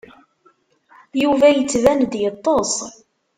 [1.21, 2.73] Yuba yettban-d yeṭṭes.